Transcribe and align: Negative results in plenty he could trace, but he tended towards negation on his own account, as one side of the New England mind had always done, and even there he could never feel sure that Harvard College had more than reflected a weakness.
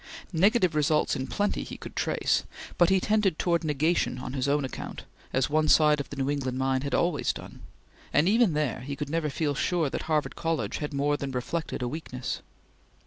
Negative 0.33 0.73
results 0.73 1.15
in 1.15 1.27
plenty 1.27 1.63
he 1.63 1.77
could 1.77 1.95
trace, 1.95 2.43
but 2.79 2.89
he 2.89 2.99
tended 2.99 3.37
towards 3.37 3.63
negation 3.63 4.17
on 4.17 4.33
his 4.33 4.47
own 4.47 4.65
account, 4.65 5.03
as 5.31 5.47
one 5.47 5.67
side 5.67 5.99
of 5.99 6.09
the 6.09 6.15
New 6.15 6.27
England 6.27 6.57
mind 6.57 6.83
had 6.83 6.95
always 6.95 7.31
done, 7.31 7.61
and 8.11 8.27
even 8.27 8.53
there 8.53 8.79
he 8.79 8.95
could 8.95 9.11
never 9.11 9.29
feel 9.29 9.53
sure 9.53 9.91
that 9.91 10.01
Harvard 10.09 10.35
College 10.35 10.77
had 10.77 10.91
more 10.91 11.17
than 11.17 11.29
reflected 11.29 11.83
a 11.83 11.87
weakness. 11.87 12.41